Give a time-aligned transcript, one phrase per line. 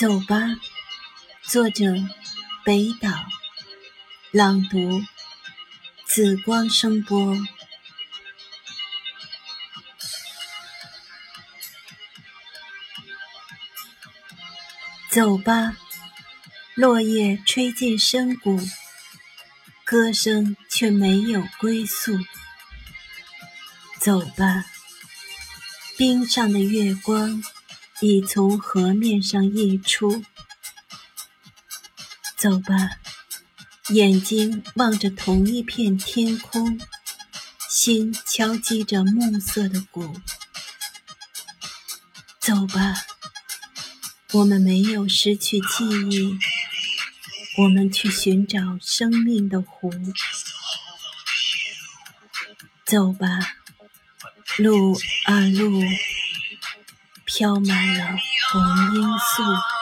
[0.00, 0.56] 走吧，
[1.42, 1.84] 作者
[2.64, 3.10] 北岛，
[4.30, 5.04] 朗读
[6.06, 7.36] 紫光声波。
[15.10, 15.76] 走吧，
[16.74, 18.58] 落叶吹进深谷，
[19.84, 22.18] 歌声却没有归宿。
[24.00, 24.64] 走吧，
[25.98, 27.42] 冰上的月光。
[28.00, 30.24] 已从河面上溢出。
[32.36, 32.98] 走吧，
[33.90, 36.80] 眼睛望着同一片天空，
[37.68, 40.18] 心敲击着暮色的鼓。
[42.38, 42.94] 走吧，
[44.32, 46.38] 我们没有失去记忆，
[47.58, 49.92] 我们去寻找生命的湖。
[52.86, 53.28] 走吧，
[54.56, 55.82] 路啊路。
[57.32, 58.04] 飘满了
[58.50, 58.60] 红
[58.92, 59.79] 罂粟。